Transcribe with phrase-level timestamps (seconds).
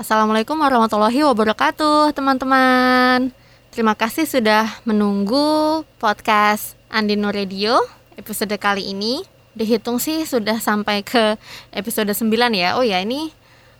[0.00, 3.36] Assalamualaikum warahmatullahi wabarakatuh, teman-teman.
[3.68, 7.76] Terima kasih sudah menunggu podcast Andino Radio
[8.16, 9.20] episode kali ini.
[9.52, 11.36] Dihitung sih sudah sampai ke
[11.68, 12.80] episode 9 ya.
[12.80, 13.28] Oh ya, ini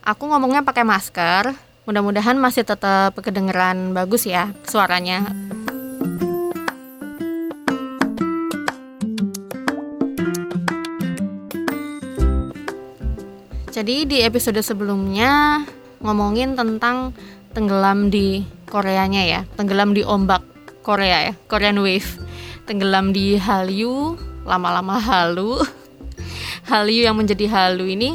[0.04, 1.56] aku ngomongnya pakai masker.
[1.88, 5.24] Mudah-mudahan masih tetap kedengeran bagus ya suaranya.
[13.72, 15.64] Jadi di episode sebelumnya
[16.00, 17.12] ngomongin tentang
[17.52, 20.42] tenggelam di Koreanya ya, tenggelam di ombak
[20.80, 22.08] Korea ya, Korean Wave.
[22.64, 24.14] Tenggelam di Hallyu,
[24.46, 25.58] lama-lama halu.
[26.70, 28.14] Hallyu yang menjadi halu ini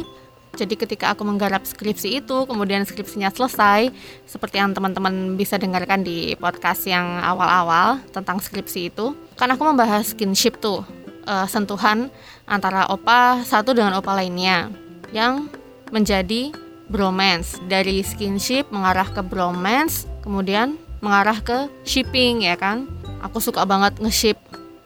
[0.56, 3.92] jadi ketika aku menggarap skripsi itu, kemudian skripsinya selesai,
[4.24, 10.16] seperti yang teman-teman bisa dengarkan di podcast yang awal-awal tentang skripsi itu, kan aku membahas
[10.16, 10.80] skinship tuh,
[11.28, 12.08] uh, sentuhan
[12.48, 14.72] antara opa satu dengan opa lainnya
[15.12, 15.52] yang
[15.92, 16.56] menjadi
[16.88, 17.58] bromance.
[17.66, 22.90] Dari skinship mengarah ke bromance kemudian mengarah ke shipping ya kan?
[23.22, 24.38] Aku suka banget nge-ship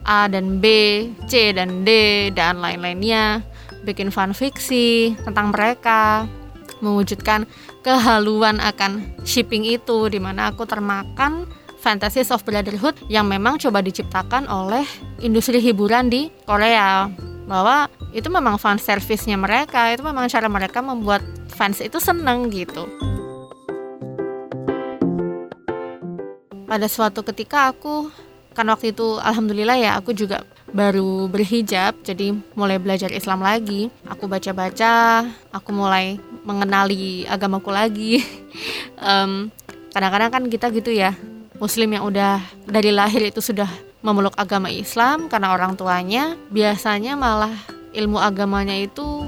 [0.05, 0.65] A dan B,
[1.29, 1.89] C dan D
[2.33, 3.45] dan lain-lainnya.
[3.85, 6.25] Bikin fan fiksi tentang mereka.
[6.81, 7.45] Mewujudkan
[7.85, 11.45] kehaluan akan shipping itu di mana aku termakan
[11.81, 14.85] fantasies of brotherhood yang memang coba diciptakan oleh
[15.21, 17.09] industri hiburan di Korea.
[17.45, 22.87] Bahwa itu memang fan service-nya mereka itu memang cara mereka membuat fans itu seneng gitu.
[26.65, 28.07] Pada suatu ketika aku
[28.51, 33.91] kan waktu itu alhamdulillah ya aku juga baru berhijab jadi mulai belajar Islam lagi.
[34.07, 36.15] Aku baca-baca aku mulai
[36.47, 38.13] mengenali agamaku lagi.
[39.01, 39.49] Um,
[39.97, 41.17] kadang-kadang kan kita gitu ya
[41.57, 43.65] muslim yang udah dari lahir itu sudah
[44.01, 47.53] memeluk agama Islam karena orang tuanya biasanya malah
[47.93, 49.20] ilmu agamanya itu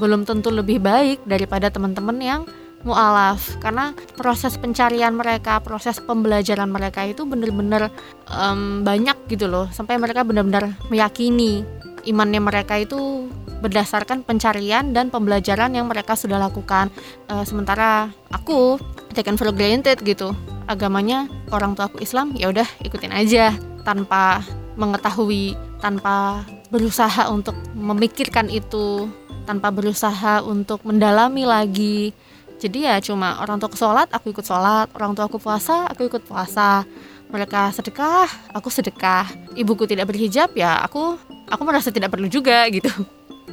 [0.00, 2.42] belum tentu lebih baik daripada teman-teman yang
[2.82, 3.60] mualaf.
[3.60, 7.92] Karena proses pencarian mereka, proses pembelajaran mereka itu benar-benar
[8.32, 9.68] um, banyak gitu loh.
[9.70, 11.62] Sampai mereka benar-benar meyakini
[12.08, 13.28] imannya mereka itu
[13.60, 16.88] berdasarkan pencarian dan pembelajaran yang mereka sudah lakukan.
[17.28, 18.80] Uh, sementara aku
[19.12, 20.32] taken for granted gitu.
[20.64, 23.52] Agamanya orang tua aku Islam ya udah ikutin aja
[23.84, 24.40] tanpa
[24.78, 29.10] mengetahui tanpa berusaha untuk memikirkan itu
[29.44, 32.12] tanpa berusaha untuk mendalami lagi.
[32.60, 34.92] Jadi ya cuma orang tua sholat aku ikut sholat.
[34.92, 36.84] Orang tua aku puasa aku ikut puasa.
[37.32, 39.24] Mereka sedekah aku sedekah.
[39.56, 41.16] Ibuku tidak berhijab ya aku
[41.48, 42.92] aku merasa tidak perlu juga gitu.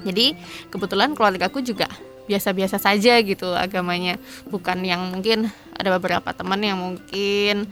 [0.03, 0.35] Jadi
[0.67, 1.87] kebetulan keluarga aku juga
[2.27, 4.19] biasa-biasa saja gitu agamanya.
[4.51, 7.71] Bukan yang mungkin ada beberapa teman yang mungkin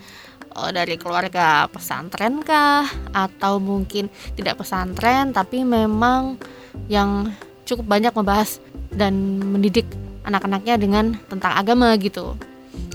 [0.55, 2.87] oh, dari keluarga pesantren kah?
[3.11, 4.07] Atau mungkin
[4.39, 6.39] tidak pesantren tapi memang
[6.87, 7.27] yang
[7.65, 8.61] cukup banyak membahas
[8.93, 9.85] dan mendidik
[10.25, 12.37] anak-anaknya dengan tentang agama gitu.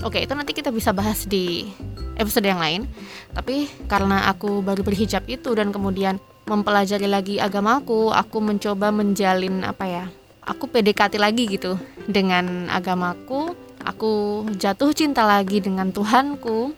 [0.01, 1.69] Oke, itu nanti kita bisa bahas di
[2.17, 2.89] episode yang lain.
[3.31, 6.17] Tapi karena aku baru berhijab itu dan kemudian
[6.49, 10.05] mempelajari lagi agamaku, aku mencoba menjalin apa ya?
[10.41, 11.77] Aku PDKT lagi gitu
[12.09, 13.53] dengan agamaku.
[13.81, 16.73] Aku jatuh cinta lagi dengan Tuhanku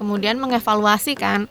[0.00, 1.44] kemudian mengevaluasi kan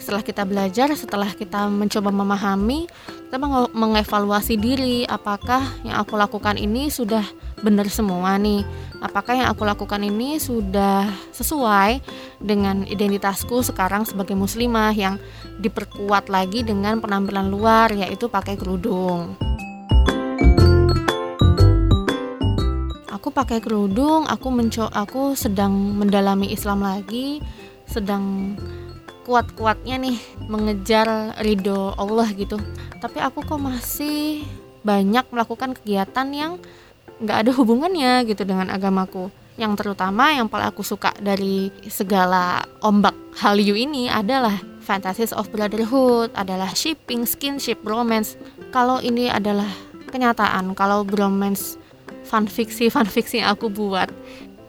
[0.00, 2.88] setelah kita belajar setelah kita mencoba memahami
[3.32, 3.36] kita
[3.72, 7.24] mengevaluasi diri apakah yang aku lakukan ini sudah
[7.64, 8.60] benar semua nih?
[9.00, 12.04] Apakah yang aku lakukan ini sudah sesuai
[12.44, 15.16] dengan identitasku sekarang sebagai muslimah yang
[15.64, 19.32] diperkuat lagi dengan penampilan luar yaitu pakai kerudung?
[23.08, 24.52] Aku pakai kerudung aku
[24.92, 27.40] aku sedang mendalami Islam lagi
[27.88, 28.58] sedang
[29.22, 30.18] kuat-kuatnya nih
[30.50, 32.58] mengejar ridho Allah gitu.
[32.98, 34.42] Tapi aku kok masih
[34.82, 36.52] banyak melakukan kegiatan yang
[37.22, 39.30] nggak ada hubungannya gitu dengan agamaku.
[39.54, 46.34] Yang terutama yang paling aku suka dari segala ombak Hallyu ini adalah fantasies of brotherhood
[46.34, 48.34] adalah shipping, skinship, romance
[48.74, 49.70] kalau ini adalah
[50.10, 51.78] kenyataan kalau bromance
[52.26, 54.10] fanfiksi fanfiksi yang aku buat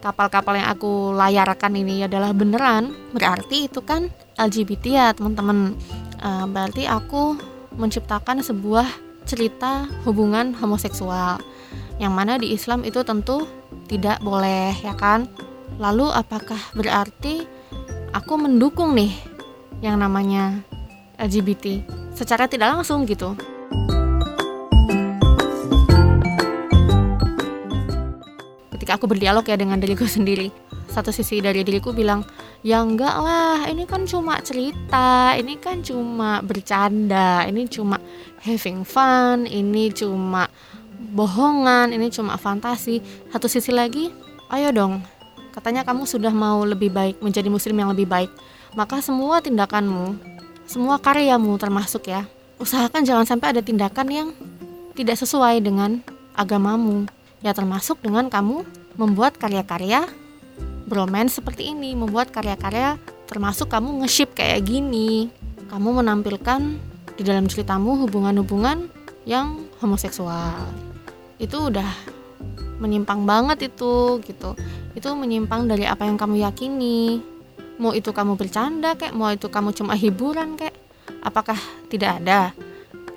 [0.04, 2.92] kapal-kapal yang aku layarkan ini adalah beneran.
[3.16, 5.80] Berarti itu kan LGBT ya teman-teman.
[6.20, 7.40] Uh, berarti aku
[7.80, 8.86] menciptakan sebuah
[9.24, 11.40] cerita hubungan homoseksual.
[12.04, 13.48] Yang mana di Islam itu tentu
[13.88, 15.32] tidak boleh ya kan?
[15.80, 17.48] Lalu apakah berarti
[18.12, 19.16] aku mendukung nih
[19.80, 20.60] yang namanya
[21.16, 21.82] LGBT
[22.14, 23.34] secara tidak langsung gitu
[28.94, 30.54] aku berdialog ya dengan diriku sendiri.
[30.94, 32.22] Satu sisi dari diriku bilang
[32.62, 37.98] ya enggak lah ini kan cuma cerita ini kan cuma bercanda ini cuma
[38.46, 40.46] having fun ini cuma
[41.18, 43.02] bohongan ini cuma fantasi.
[43.34, 44.14] Satu sisi lagi
[44.54, 45.02] ayo dong
[45.54, 48.30] katanya kamu sudah mau lebih baik menjadi muslim yang lebih baik.
[48.78, 50.18] Maka semua tindakanmu
[50.70, 52.26] semua karyamu termasuk ya
[52.62, 54.30] usahakan jangan sampai ada tindakan yang
[54.94, 56.00] tidak sesuai dengan
[56.38, 57.10] agamamu.
[57.44, 58.64] Ya termasuk dengan kamu
[58.98, 60.06] membuat karya-karya
[60.86, 65.32] bromance seperti ini membuat karya-karya termasuk kamu nge-ship kayak gini.
[65.72, 66.62] Kamu menampilkan
[67.18, 68.90] di dalam ceritamu hubungan-hubungan
[69.26, 70.70] yang homoseksual.
[71.42, 71.90] Itu udah
[72.78, 74.54] menyimpang banget itu gitu.
[74.94, 77.24] Itu menyimpang dari apa yang kamu yakini.
[77.82, 80.78] Mau itu kamu bercanda kayak mau itu kamu cuma hiburan kayak
[81.26, 81.58] apakah
[81.90, 82.54] tidak ada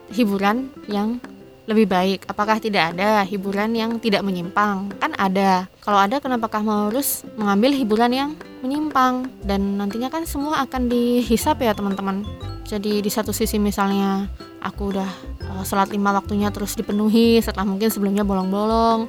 [0.08, 1.20] hiburan yang
[1.66, 2.30] lebih baik?
[2.30, 4.90] Apakah tidak ada hiburan yang tidak menyimpang?
[5.02, 5.66] Kan ada.
[5.82, 8.30] Kalau ada kenapa kamu harus mengambil hiburan yang
[8.62, 9.26] menyimpang?
[9.42, 12.22] Dan nantinya kan semua akan dihisap ya teman-teman.
[12.66, 14.26] Jadi di satu sisi misalnya
[14.62, 15.10] aku udah
[15.54, 19.06] uh, sholat lima waktunya terus dipenuhi setelah mungkin sebelumnya bolong-bolong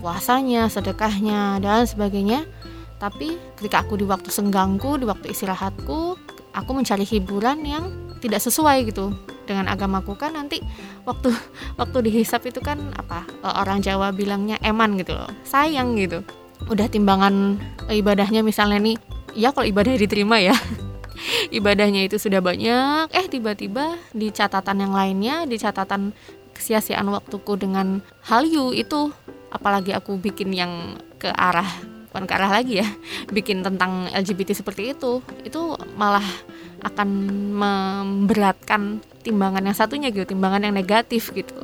[0.00, 2.44] puasanya sedekahnya dan sebagainya.
[3.00, 6.16] Tapi ketika aku di waktu senggangku di waktu istirahatku
[6.52, 7.84] aku mencari hiburan yang
[8.24, 9.12] tidak sesuai gitu
[9.44, 10.60] dengan agamaku kan nanti
[11.04, 11.32] waktu
[11.80, 16.24] waktu dihisap itu kan apa orang Jawa bilangnya eman gitu loh sayang gitu.
[16.68, 17.60] Udah timbangan
[17.92, 18.96] ibadahnya misalnya nih
[19.36, 20.56] ya kalau ibadah diterima ya.
[21.54, 26.10] Ibadahnya itu sudah banyak eh tiba-tiba di catatan yang lainnya di catatan
[26.54, 29.14] kesia-siaan waktuku dengan hallyu itu
[29.54, 31.66] apalagi aku bikin yang ke arah
[32.14, 32.88] bukan ke arah lagi ya
[33.36, 36.24] bikin tentang LGBT seperti itu itu malah
[36.84, 37.08] akan
[37.56, 41.56] memberatkan timbangan yang satunya gitu timbangan yang negatif gitu.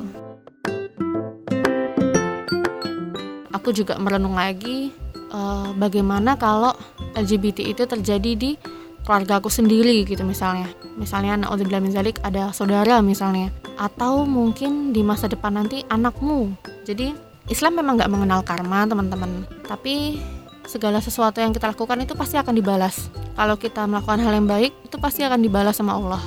[3.52, 4.88] Aku juga merenung lagi
[5.30, 6.72] uh, bagaimana kalau
[7.12, 8.56] LGBT itu terjadi di
[9.04, 10.72] keluarga aku sendiri gitu misalnya.
[10.96, 13.52] Misalnya anak min zalik ada saudara misalnya.
[13.76, 16.56] Atau mungkin di masa depan nanti anakmu.
[16.88, 17.12] Jadi
[17.52, 19.44] Islam memang nggak mengenal karma teman-teman.
[19.68, 20.16] Tapi
[20.64, 24.76] segala sesuatu yang kita lakukan itu pasti akan dibalas kalau kita melakukan hal yang baik
[24.84, 26.20] itu pasti akan dibalas sama Allah.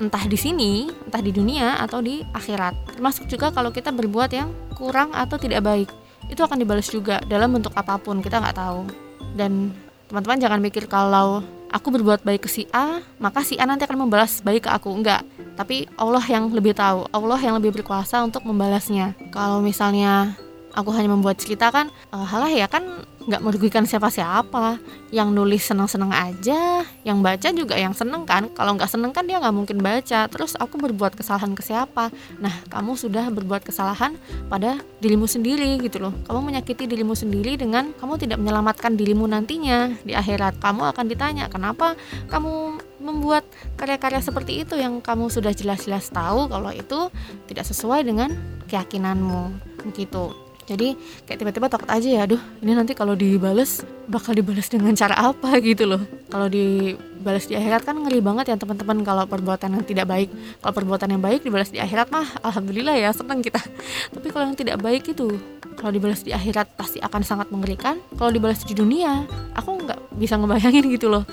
[0.00, 2.96] Entah di sini entah di dunia atau di akhirat.
[2.96, 5.92] Termasuk juga kalau kita berbuat yang kurang atau tidak baik
[6.32, 8.88] itu akan dibalas juga dalam bentuk apa pun kita nggak tahu.
[9.36, 9.76] Dan
[10.08, 14.08] teman-teman jangan mikir kalau aku berbuat baik ke si A maka si A nanti akan
[14.08, 14.88] membalas baik ke aku.
[14.88, 15.20] Enggak
[15.60, 19.12] tapi Allah yang lebih tahu Allah yang lebih berkuasa untuk membalasnya.
[19.36, 20.32] Kalau misalnya
[20.72, 22.82] aku hanya membuat cerita kan uh, halah ya kan
[23.24, 24.78] nggak merugikan siapa-siapa.
[25.14, 28.50] Yang nulis seneng-seneng aja yang baca juga yang seneng kan.
[28.52, 30.26] Kalau nggak seneng kan dia nggak mungkin baca.
[30.28, 32.10] Terus aku berbuat kesalahan ke siapa?
[32.42, 34.18] Nah kamu sudah berbuat kesalahan
[34.50, 36.12] pada dirimu sendiri gitu loh.
[36.26, 39.94] Kamu menyakiti dirimu sendiri dengan kamu tidak menyelamatkan dirimu nantinya.
[40.02, 41.94] Di akhirat kamu akan ditanya kenapa
[42.28, 43.44] kamu membuat
[43.76, 47.12] karya-karya seperti itu yang kamu sudah jelas-jelas tahu kalau itu
[47.46, 48.32] tidak sesuai dengan
[48.66, 49.52] keyakinanmu?
[49.84, 50.96] Begitu jadi
[51.28, 55.56] kayak tiba-tiba takut aja ya aduh ini nanti kalau dibales bakal dibales dengan cara apa?
[55.64, 56.00] Gitu loh.
[56.32, 59.04] Kalau dibales di akhirat kan ngeri banget ya teman-teman.
[59.04, 60.28] Kalau perbuatan yang tidak baik
[60.64, 63.60] kalau perbuatan yang baik dibalas di akhirat mah alhamdulillah ya senang kita.
[64.14, 65.36] Tapi kalau yang tidak baik itu
[65.76, 68.00] kalau dibalas di akhirat pasti akan sangat mengerikan.
[68.16, 71.28] Kalau dibalas di dunia aku nggak bisa ngebayangin gitu loh.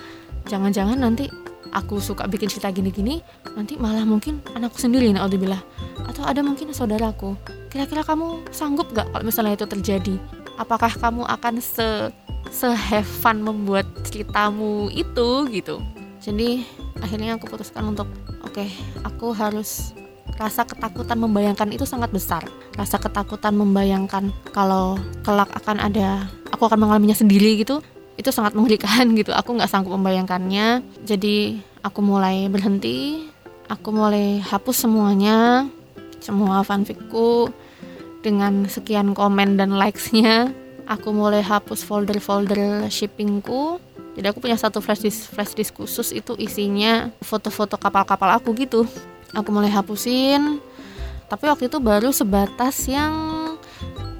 [0.51, 1.31] Jangan-jangan nanti
[1.71, 3.23] aku suka bikin cerita gini-gini
[3.55, 5.63] nanti malah mungkin anakku sendiri naudzubillah.
[6.03, 10.15] Atau ada mungkin saudaraku kira-kira kamu sanggup gak kalau misalnya itu terjadi?
[10.59, 12.11] Apakah kamu akan se
[12.51, 15.79] sehevan membuat ceritamu itu gitu?
[16.19, 16.67] Jadi
[16.99, 18.11] akhirnya aku putuskan untuk
[18.43, 18.69] oke okay,
[19.07, 19.95] aku harus
[20.35, 22.43] rasa ketakutan membayangkan itu sangat besar.
[22.75, 27.79] Rasa ketakutan membayangkan kalau kelak akan ada aku akan mengalaminya sendiri gitu.
[28.19, 29.31] Itu sangat mengerikan gitu.
[29.31, 30.83] Aku nggak sanggup membayangkannya.
[31.07, 33.31] Jadi aku mulai berhenti.
[33.71, 35.71] Aku mulai hapus semuanya
[36.21, 37.49] semua fanficku.
[38.21, 40.53] Dengan sekian komen dan likesnya
[40.85, 43.81] aku mulai hapus folder-folder shippingku.
[44.13, 48.85] Jadi aku punya satu flash disk flash disk khusus itu isinya foto-foto kapal-kapal aku gitu.
[49.33, 50.61] Aku mulai hapusin.
[51.31, 53.15] Tapi waktu itu baru sebatas yang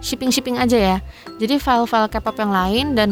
[0.02, 0.98] shipping-shipping aja ya.
[1.38, 3.10] Jadi file-file K-pop yang lain dan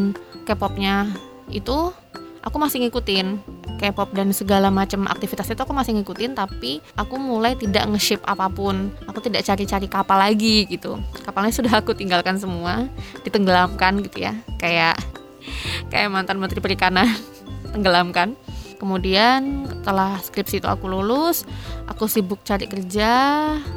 [0.48, 1.06] K-popnya
[1.52, 1.94] itu
[2.42, 3.38] aku masih ngikutin
[3.78, 8.50] K-pop dan segala macam aktivitas itu aku masih ngikutin tapi aku mulai tidak nge-ship apa
[8.50, 8.90] pun.
[9.06, 10.98] Aku tidak cari-cari kapal lagi gitu.
[11.22, 12.88] Kapalnya sudah aku tinggalkan semua
[13.22, 14.34] ditenggelamkan gitu ya.
[14.58, 14.98] Kayak
[15.92, 17.06] kayak mantan menteri perikanan
[17.72, 18.34] tenggelamkan.
[18.80, 21.44] Kemudian setelah skripsi itu aku lulus
[21.84, 23.12] aku sibuk cari kerja.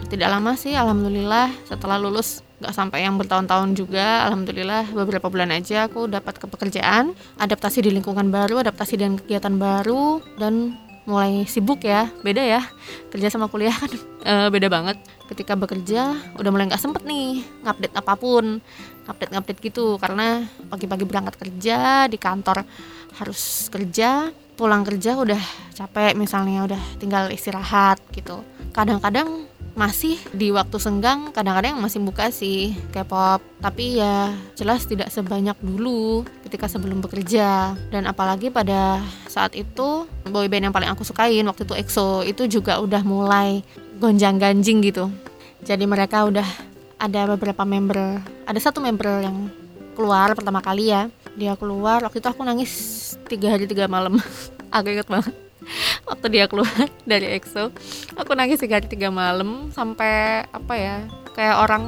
[0.07, 5.91] Tidak lama sih alhamdulillah setelah lulus nggak sampai yang bertahun-tahun juga alhamdulillah beberapa bulan aja
[5.91, 11.83] aku dapat ke pekerjaan adaptasi di lingkungan baru adaptasi dengan kegiatan baru dan mulai sibuk
[11.83, 12.07] ya.
[12.23, 12.61] Beda ya
[13.11, 13.91] kerja sama kuliah kan
[14.29, 14.97] e, beda banget.
[15.27, 18.63] Ketika bekerja udah mulai nggak sempet nih ngupdate apa pun
[19.07, 19.99] update-update gitu.
[19.99, 22.63] Karena pagi-pagi berangkat kerja di kantor
[23.19, 25.41] harus kerja pulang kerja udah
[25.73, 28.39] capek misalnya udah tinggal istirahat gitu.
[28.71, 33.41] Kadang-kadang masih di waktu senggang kadang-kadang masih buka sih K-pop.
[33.59, 37.73] Tapi ya jelas tidak sebanyak dulu ketika sebelum bekerja.
[37.89, 42.77] Dan apalagi pada saat itu boyband yang paling aku sukain waktu itu EXO itu juga
[42.79, 43.65] udah mulai
[43.97, 45.09] gonjang ganjing gitu.
[45.65, 46.45] Jadi mereka udah
[47.01, 49.49] ada beberapa member ada satu member yang
[49.97, 51.09] keluar pertama kali ya.
[51.33, 52.71] Dia keluar waktu itu aku nangis
[53.25, 54.21] tiga hari tiga malam.
[54.73, 55.42] Aku inget banget
[56.13, 56.69] waktu dia keluar
[57.09, 57.73] dari EXO
[58.13, 60.97] aku nangis tiga tiga malam sampai apa ya
[61.33, 61.83] kayak orang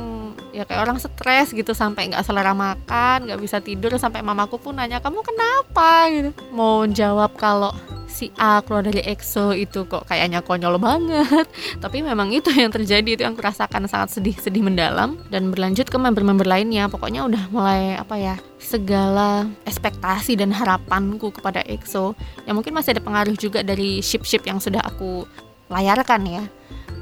[0.51, 4.75] ya kayak orang stres gitu sampai nggak selera makan nggak bisa tidur sampai mamaku pun
[4.75, 6.09] nanya kamu kenapa?
[6.09, 6.31] Gitu.
[6.51, 7.71] Mau jawab kalau
[8.15, 11.43] si A keluar dari EXO itu kok kayaknya konyol banget.
[11.83, 15.19] Tapi memang itu yang terjadi itu yang kurasakan sangat sedih sedih mendalam.
[15.27, 21.59] Dan berlanjut ke member-member lainnya pokoknya udah mulai apa ya segala ekspektasi dan harapanku kepada
[21.67, 22.15] EXO.
[22.47, 25.27] Yang mungkin masih ada pengaruh juga dari ship-ship yang sudah aku
[25.67, 26.43] layarkan ya.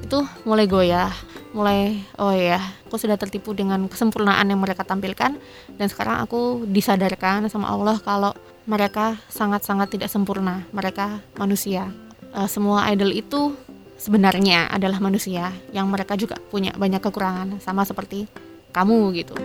[0.01, 1.13] Itu mulai goyah
[1.53, 2.57] mulai oh ya
[2.89, 5.37] aku sudah tertipu dengan kesempurnaan yang mereka tampilkan.
[5.77, 10.63] Dan sekarang aku disadarkan sama Allah kalau mereka sangat-sangat tidak sempurna.
[10.71, 11.91] Mereka manusia.
[12.33, 13.53] Uh, semua idol itu
[13.99, 18.25] sebenarnya adalah manusia yang mereka juga punya banyak kekurangan sama seperti
[18.71, 19.35] kamu gitu.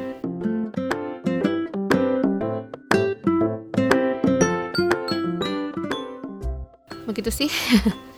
[7.11, 7.51] Begitu sih.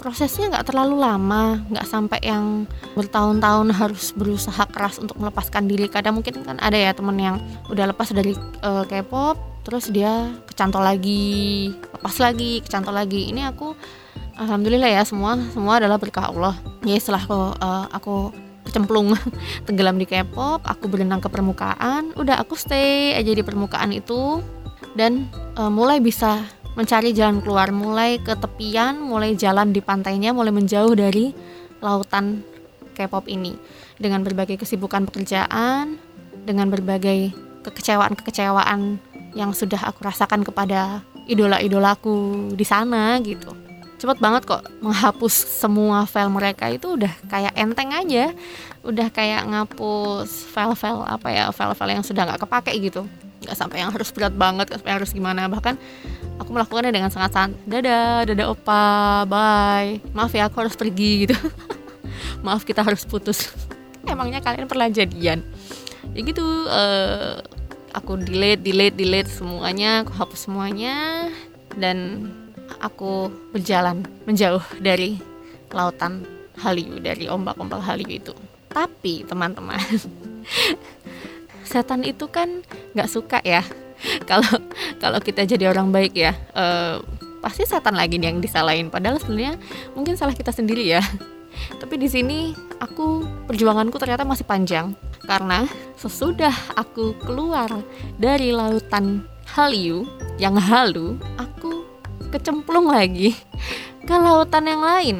[0.00, 2.64] prosesnya nggak terlalu lama nggak sampai yang
[2.96, 7.36] bertahun-tahun harus berusaha keras untuk melepaskan diri kadang mungkin kan ada ya temen yang
[7.68, 8.32] udah lepas dari
[8.64, 13.28] uh, K-pop terus dia kecantol lagi lepas lagi kecantol lagi.
[13.28, 13.76] Ini aku
[14.40, 16.56] alhamdulillah ya semua semua adalah berkah Allah.
[16.86, 18.16] Ya setelah aku uh, aku
[18.64, 19.12] kecemplung
[19.66, 24.40] tenggelam di K-pop aku berenang ke permukaan udah aku stay aja di permukaan itu.
[24.90, 26.42] Dan uh, mulai bisa
[26.74, 31.30] mencari jalan keluar mulai ke tepian mulai jalan di pantainya mulai menjauh dari
[31.84, 32.42] lautan
[32.96, 33.54] K-pop ini.
[34.00, 36.00] Dengan berbagai kesibukan pekerjaan
[36.48, 43.54] dengan berbagai kekecewaan-kekecewaan yang sudah aku rasakan kepada idola-idolaku di sana gitu.
[44.00, 48.32] Cepet banget kok menghapus semua file mereka itu udah kayak enteng aja.
[48.80, 53.04] Udah kayak ngapus file-file apa ya file-file yang sudah nggak kepake gitu.
[53.44, 55.52] Nggak sampai yang harus berat banget sampai harus gimana.
[55.52, 55.76] Bahkan
[56.40, 57.60] aku melakukannya dengan sangat santai.
[57.68, 58.84] Dadah dadah opa.
[59.28, 60.00] Bye.
[60.16, 61.36] Maaf ya aku harus pergi gitu.
[62.44, 63.52] Maaf kita harus putus.
[64.08, 65.44] Emangnya kalian pernah jadian?
[66.16, 67.44] Ya gitu uh,
[67.94, 71.26] aku delete delete delete semuanya aku hapus semuanya
[71.78, 72.28] dan
[72.78, 75.18] aku berjalan menjauh dari
[75.74, 76.22] lautan
[76.60, 78.34] Hallyu dari ombak-ombak Hallyu itu.
[78.70, 79.80] Tapi teman-teman
[81.70, 82.62] setan itu kan
[82.94, 83.64] nggak suka ya.
[84.30, 84.48] Kalau
[84.96, 87.04] kalau kita jadi orang baik ya uh,
[87.44, 88.88] pasti setan lagi yang disalahin.
[88.88, 89.60] Padahal sebenarnya
[89.92, 91.04] mungkin salah kita sendiri ya
[91.78, 94.92] tapi di sini aku perjuanganku ternyata masih panjang
[95.24, 95.68] karena
[96.00, 97.68] sesudah aku keluar
[98.16, 100.06] dari lautan Hallyu
[100.38, 101.82] yang halu, aku
[102.30, 103.34] kecemplung lagi
[104.06, 105.16] ke lautan yang lain,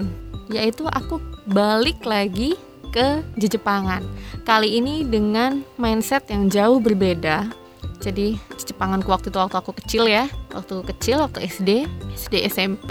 [0.54, 1.18] yaitu aku
[1.50, 2.54] balik lagi
[2.94, 4.06] ke Jepangan.
[4.46, 7.50] Kali ini dengan mindset yang jauh berbeda.
[7.98, 11.70] Jadi Jepanganku waktu itu waktu aku kecil ya, waktu kecil waktu SD,
[12.14, 12.90] SD SMP,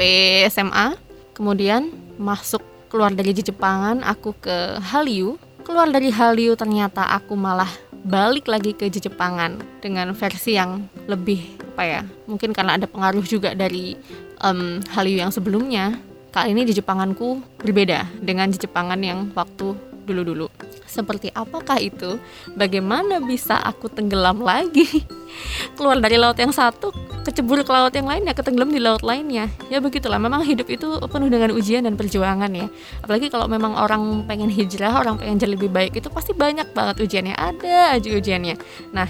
[0.52, 1.00] SMA,
[1.32, 1.88] kemudian
[2.20, 5.38] masuk keluar dari Jepangan, aku ke Hallyu.
[5.62, 7.70] Keluar dari Hallyu ternyata aku malah
[8.02, 13.56] balik lagi ke Jepangan dengan versi yang lebih apa ya mungkin karena ada pengaruh juga
[13.56, 13.96] dari
[14.42, 15.96] um, Hallyu yang sebelumnya.
[16.30, 19.74] Kali ini di Jepanganku berbeda dengan Jepangan yang waktu
[20.06, 20.50] dulu-dulu.
[20.90, 22.18] Seperti apakah itu?
[22.58, 24.86] Bagaimana bisa aku tenggelam lagi?
[25.78, 26.90] Keluar dari laut yang satu
[27.26, 29.78] kecebur ke laut yang lain ya ketenggelam di laut lainnya ya.
[29.80, 32.68] Begitulah memang hidup itu penuh dengan ujian dan perjuangan ya.
[33.04, 37.02] Apalagi kalau memang orang pengen hijrah orang pengen jadi lebih baik itu pasti banyak banget
[37.04, 37.36] ujiannya.
[37.36, 38.56] Ada aja ujiannya.
[38.96, 39.08] Nah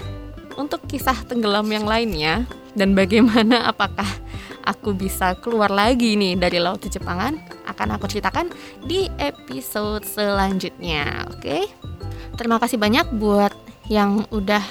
[0.58, 4.06] untuk kisah tenggelam yang lainnya dan bagaimana apakah
[4.66, 8.52] aku bisa keluar lagi nih dari laut Jepangan akan aku ceritakan
[8.84, 11.40] di episode selanjutnya oke?
[11.40, 11.64] Okay?
[12.40, 13.52] terima kasih banyak buat
[13.90, 14.62] yang udah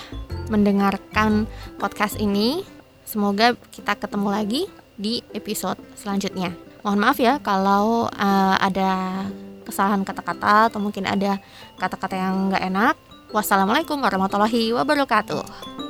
[0.49, 1.45] mendengarkan
[1.77, 2.65] podcast ini
[3.09, 4.61] Semoga kita ketemu lagi
[4.93, 6.53] di episode selanjutnya.
[6.85, 9.25] Mohon maaf ya kalau uh, ada
[9.65, 11.41] kesalahan kata-kata atau mungkin ada
[11.81, 12.95] kata-kata yang nggak enak.
[13.33, 15.88] Wassalamualaikum warahmatullahi wabarakatuh.